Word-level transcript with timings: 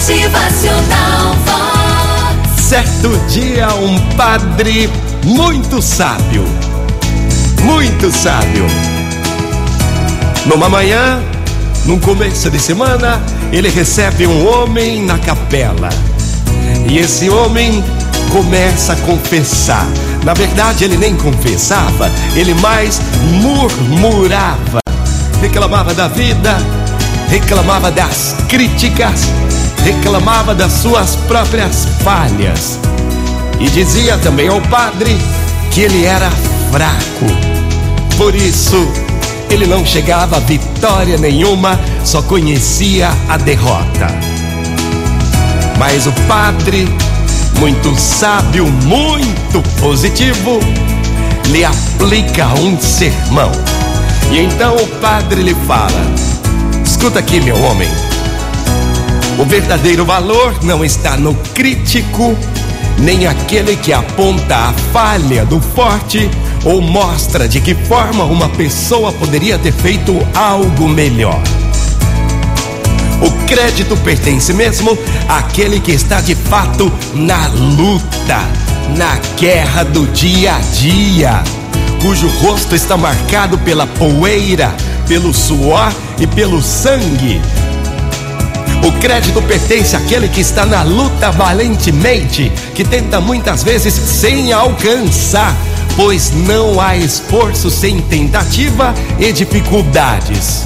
Motivacional. 0.00 1.36
Certo 2.56 3.10
dia, 3.28 3.68
um 3.74 3.98
padre 4.16 4.88
muito 5.22 5.82
sábio, 5.82 6.42
muito 7.62 8.10
sábio. 8.10 8.64
Numa 10.46 10.70
manhã, 10.70 11.22
num 11.84 12.00
começo 12.00 12.50
de 12.50 12.58
semana, 12.58 13.20
ele 13.52 13.68
recebe 13.68 14.26
um 14.26 14.48
homem 14.48 15.04
na 15.04 15.18
capela. 15.18 15.90
E 16.88 16.96
esse 16.96 17.28
homem 17.28 17.84
começa 18.32 18.94
a 18.94 18.96
confessar. 18.96 19.86
Na 20.24 20.32
verdade, 20.32 20.82
ele 20.82 20.96
nem 20.96 21.14
confessava, 21.14 22.10
ele 22.34 22.54
mais 22.54 22.98
murmurava. 23.42 24.80
Reclamava 25.42 25.92
da 25.92 26.08
vida, 26.08 26.56
reclamava 27.28 27.90
das 27.90 28.34
críticas, 28.48 29.28
reclamava 29.84 30.54
das 30.54 30.72
suas 30.72 31.16
próprias 31.16 31.86
falhas. 32.02 32.78
E 33.58 33.68
dizia 33.70 34.16
também 34.18 34.48
ao 34.48 34.60
padre 34.62 35.16
que 35.70 35.82
ele 35.82 36.04
era 36.04 36.30
fraco. 36.70 37.26
Por 38.16 38.34
isso, 38.34 38.88
ele 39.50 39.66
não 39.66 39.84
chegava 39.84 40.36
a 40.36 40.40
vitória 40.40 41.18
nenhuma, 41.18 41.78
só 42.04 42.22
conhecia 42.22 43.10
a 43.28 43.36
derrota. 43.36 44.06
Mas 45.78 46.06
o 46.06 46.12
padre, 46.28 46.88
muito 47.58 47.98
sábio, 47.98 48.66
muito 48.66 49.62
positivo, 49.80 50.60
lhe 51.48 51.64
aplica 51.64 52.46
um 52.60 52.80
sermão. 52.80 53.50
E 54.30 54.38
então 54.38 54.76
o 54.76 54.86
padre 55.00 55.42
lhe 55.42 55.54
fala: 55.66 56.00
Escuta 56.84 57.18
aqui, 57.18 57.40
meu 57.40 57.60
homem. 57.62 58.09
Verdadeiro 59.50 60.04
valor 60.04 60.62
não 60.62 60.84
está 60.84 61.16
no 61.16 61.34
crítico, 61.34 62.38
nem 63.00 63.26
aquele 63.26 63.74
que 63.74 63.92
aponta 63.92 64.54
a 64.54 64.72
falha 64.92 65.44
do 65.44 65.60
forte 65.60 66.30
ou 66.64 66.80
mostra 66.80 67.48
de 67.48 67.60
que 67.60 67.74
forma 67.74 68.22
uma 68.22 68.48
pessoa 68.50 69.12
poderia 69.12 69.58
ter 69.58 69.72
feito 69.72 70.16
algo 70.36 70.88
melhor. 70.88 71.42
O 73.20 73.46
crédito 73.48 73.96
pertence 73.96 74.52
mesmo 74.52 74.96
àquele 75.28 75.80
que 75.80 75.90
está 75.90 76.20
de 76.20 76.36
fato 76.36 76.90
na 77.12 77.48
luta, 77.48 78.38
na 78.96 79.18
guerra 79.36 79.82
do 79.82 80.06
dia 80.12 80.54
a 80.54 80.60
dia, 80.60 81.42
cujo 82.00 82.28
rosto 82.40 82.76
está 82.76 82.96
marcado 82.96 83.58
pela 83.58 83.88
poeira, 83.88 84.72
pelo 85.08 85.34
suor 85.34 85.92
e 86.20 86.26
pelo 86.28 86.62
sangue. 86.62 87.42
O 88.82 88.92
crédito 88.92 89.42
pertence 89.42 89.94
àquele 89.94 90.26
que 90.26 90.40
está 90.40 90.64
na 90.64 90.82
luta 90.82 91.30
valentemente, 91.30 92.50
que 92.74 92.82
tenta 92.82 93.20
muitas 93.20 93.62
vezes 93.62 93.92
sem 93.92 94.52
alcançar, 94.52 95.54
pois 95.96 96.32
não 96.32 96.80
há 96.80 96.96
esforço 96.96 97.70
sem 97.70 98.00
tentativa 98.00 98.94
e 99.18 99.32
dificuldades. 99.32 100.64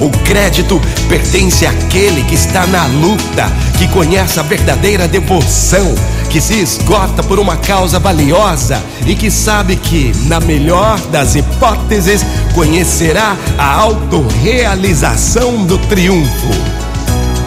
O 0.00 0.08
crédito 0.24 0.80
pertence 1.10 1.66
àquele 1.66 2.22
que 2.24 2.34
está 2.34 2.66
na 2.66 2.86
luta, 2.86 3.52
que 3.76 3.86
conhece 3.88 4.40
a 4.40 4.42
verdadeira 4.42 5.06
devoção, 5.06 5.94
que 6.30 6.40
se 6.40 6.58
esgota 6.58 7.22
por 7.22 7.38
uma 7.38 7.58
causa 7.58 7.98
valiosa 7.98 8.82
e 9.04 9.14
que 9.14 9.30
sabe 9.30 9.76
que, 9.76 10.10
na 10.24 10.40
melhor 10.40 10.98
das 11.12 11.34
hipóteses, 11.34 12.24
conhecerá 12.54 13.36
a 13.58 13.74
autorrealização 13.74 15.66
do 15.66 15.76
triunfo. 15.76 16.79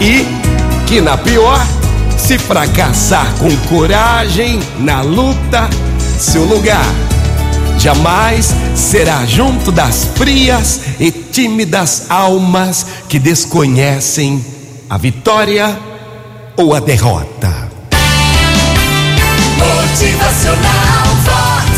E 0.03 0.25
que, 0.85 0.99
na 0.99 1.17
pior, 1.17 1.65
se 2.17 2.37
fracassar 2.37 3.33
com 3.39 3.55
coragem 3.69 4.59
na 4.79 5.01
luta, 5.01 5.69
seu 6.19 6.43
lugar 6.43 6.85
jamais 7.79 8.53
será 8.75 9.25
junto 9.25 9.71
das 9.71 10.05
frias 10.15 10.81
e 10.99 11.09
tímidas 11.09 12.07
almas 12.09 12.85
que 13.07 13.17
desconhecem 13.17 14.43
a 14.89 14.97
vitória 14.97 15.77
ou 16.57 16.75
a 16.75 16.81
derrota. 16.81 17.71
Motivacional 19.57 21.05
Vox. 21.23 21.73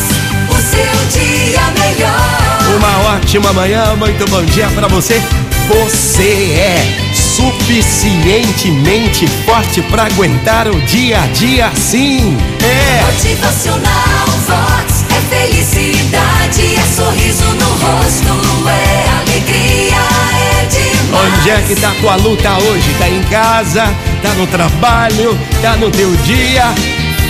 O 0.50 0.56
seu 0.62 1.22
dia 1.22 1.62
melhor. 1.80 2.76
Uma 2.78 3.16
ótima 3.16 3.54
manhã, 3.54 3.96
muito 3.96 4.28
bom 4.30 4.44
dia 4.46 4.68
para 4.70 4.88
você. 4.88 5.22
Você 5.68 6.54
é 6.54 7.05
suficientemente 7.36 9.28
forte 9.46 9.82
para 9.84 10.06
aguentar 10.06 10.70
o 10.70 10.82
dia 10.82 11.22
a 11.22 11.28
dia, 11.28 11.70
sim. 11.76 12.38
É. 12.64 13.04
Motivacional 13.04 14.28
Vox. 14.48 15.04
É 15.10 15.20
felicidade, 15.36 16.76
é 16.76 16.82
sorriso 16.96 17.44
no 17.56 17.68
rosto, 17.68 18.34
é 18.70 19.10
alegria, 19.20 19.98
é 20.40 20.66
demais. 20.66 21.26
Onde 21.40 21.50
é 21.50 21.62
que 21.68 21.76
tá 21.76 21.92
tua 22.00 22.16
luta 22.16 22.58
hoje? 22.58 22.96
Tá 22.98 23.10
em 23.10 23.22
casa? 23.24 23.94
Tá 24.22 24.34
no 24.38 24.48
trabalho? 24.48 25.38
Tá 25.62 25.76
no 25.76 25.92
teu 25.92 26.16
dia? 26.24 26.74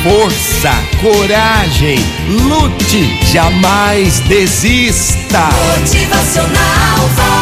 Força, 0.03 0.71
coragem, 1.01 1.97
lute, 2.29 3.19
jamais 3.31 4.19
desista. 4.19 5.49
Motivacional 5.79 7.09
Vox. 7.15 7.34